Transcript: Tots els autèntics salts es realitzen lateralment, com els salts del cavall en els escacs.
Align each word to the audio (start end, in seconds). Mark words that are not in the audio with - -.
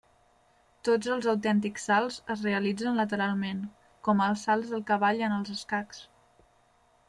Tots 0.87 1.09
els 1.15 1.25
autèntics 1.33 1.85
salts 1.89 2.17
es 2.37 2.41
realitzen 2.49 2.97
lateralment, 3.01 3.61
com 4.09 4.27
els 4.31 4.49
salts 4.49 4.73
del 4.75 4.85
cavall 4.91 5.25
en 5.29 5.39
els 5.41 5.57
escacs. 5.59 6.05